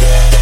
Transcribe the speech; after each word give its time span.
Yeah, 0.00 0.39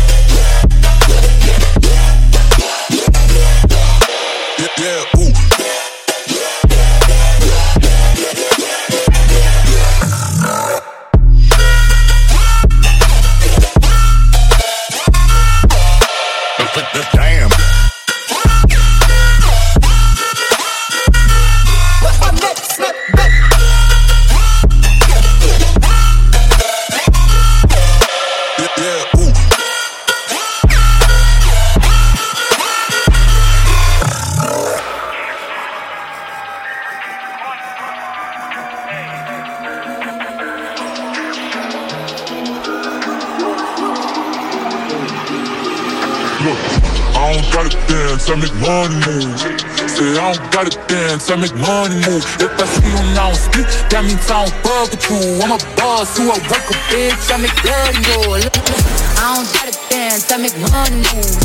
gotta 50.64 50.74
dance, 50.88 51.30
I 51.30 51.36
make 51.36 51.54
money 51.54 51.94
move. 52.02 52.26
If 52.42 52.50
I 52.58 52.66
see 52.66 52.90
you 52.90 53.02
now 53.14 53.30
speak, 53.30 53.66
that 53.94 54.02
means 54.02 54.26
I 54.26 54.42
don't 54.42 54.54
fuck 54.66 54.90
with 54.90 55.06
you. 55.06 55.38
I'm 55.38 55.54
a 55.54 55.58
boss 55.78 56.18
who 56.18 56.26
I 56.34 56.38
work 56.50 56.66
a 56.66 56.74
bitch, 56.90 57.30
I 57.30 57.38
make 57.38 57.54
bloody 57.62 58.02
roll. 58.10 58.42
I 58.42 59.38
don't 59.38 59.46
gotta 59.54 59.74
dance, 59.86 60.26
I 60.26 60.36
make 60.42 60.58
money 60.58 60.98
move. 61.14 61.38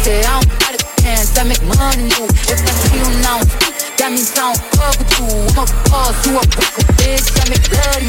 Say 0.00 0.24
I 0.24 0.40
don't 0.40 0.48
gotta 0.64 0.80
dance, 0.96 1.36
I 1.36 1.44
make 1.44 1.60
money 1.76 2.08
move. 2.16 2.32
If 2.48 2.64
I 2.64 2.72
see 2.80 2.96
you 3.04 3.08
now 3.20 3.44
speak, 3.44 3.76
that 4.00 4.08
means 4.08 4.32
I 4.32 4.56
don't 4.56 4.60
fuck 4.72 4.96
with 4.96 5.12
you. 5.12 5.28
I'm 5.28 5.60
a 5.60 5.66
boss 5.92 6.16
who 6.24 6.32
I 6.32 6.44
work 6.56 6.74
a 6.80 6.84
bitch, 6.96 7.28
I 7.36 7.44
make 7.52 7.64
bloody 7.68 8.08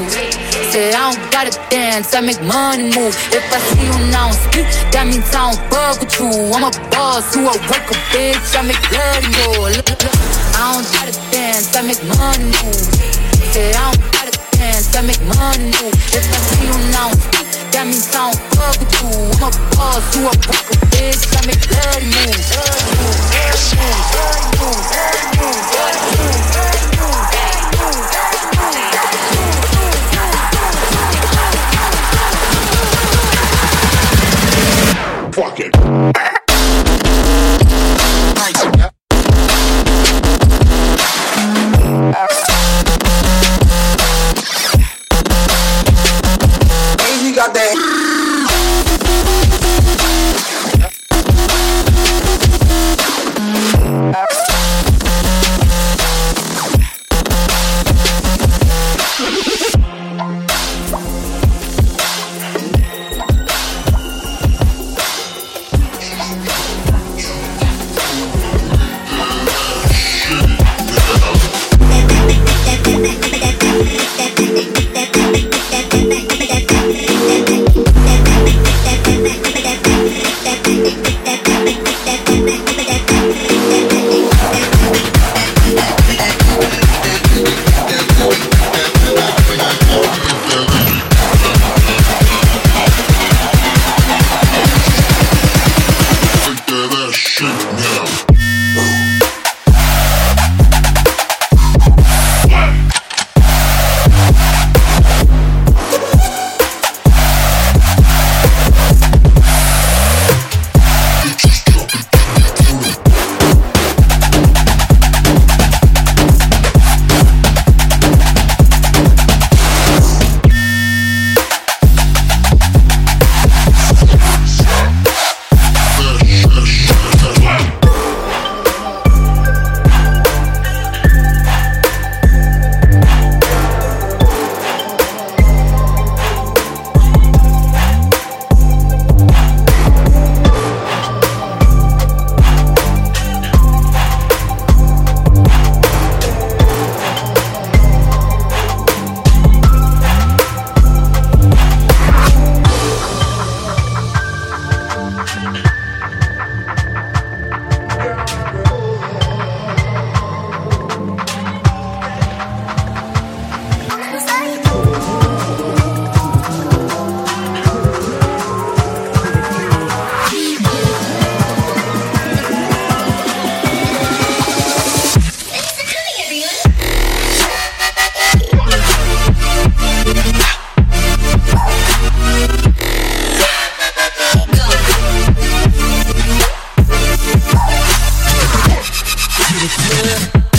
Say 0.71 0.87
I 0.95 1.11
don't 1.11 1.19
gotta 1.35 1.51
dance, 1.67 2.15
I 2.15 2.21
make 2.21 2.39
money 2.47 2.95
move. 2.95 3.11
If 3.35 3.43
I 3.51 3.59
see 3.59 3.83
you 3.83 3.97
now 4.07 4.31
speak, 4.31 4.71
that 4.95 5.03
means 5.03 5.27
I 5.35 5.51
don't 5.51 5.59
fuck 5.67 5.99
with 5.99 6.15
you. 6.15 6.31
I'm 6.55 6.63
a 6.63 6.71
boss 6.95 7.35
who 7.35 7.43
a 7.43 7.51
bitch, 8.15 8.55
I 8.55 8.63
make 8.63 8.79
bloody 8.87 9.35
look, 9.75 9.83
I 10.55 10.71
don't 10.71 10.87
gotta 10.95 11.11
dance, 11.27 11.75
I 11.75 11.83
make 11.83 11.99
money 12.15 12.55
move. 12.63 12.87
Say 13.51 13.75
I 13.75 13.91
don't 13.91 13.99
gotta 14.15 14.31
dance, 14.55 14.95
I 14.95 15.03
make 15.03 15.19
money 15.35 15.75
move. 15.75 15.91
If 16.15 16.23
I 16.23 16.39
see 16.39 16.63
you 16.63 16.79
now 16.95 17.11
speak, 17.19 17.51
that 17.75 17.83
means 17.83 18.07
I 18.15 18.31
don't 18.31 18.39
fuck 18.55 18.79
with 18.79 18.95
you. 18.95 19.11
I'm 19.43 19.51
a 19.51 19.59
boss 19.75 20.07
who 20.15 20.23
a 20.23 20.33
bitch, 20.95 21.19
I 21.35 21.51
make 21.51 21.59
bloody 21.67 22.07
move. 22.15 22.31
Bloody 22.47 22.95
move, 22.95 23.19
bloody 23.27 24.55
move, 24.55 24.87
bloody 24.87 25.35
move, 25.35 25.67
bloody 25.67 25.99
move, 26.15 26.47
bloody 26.47 26.87
move, 27.75 28.07
bloody 28.07 28.55
move. 28.55 29.20
Fuck 35.41 35.59
it. 35.59 36.30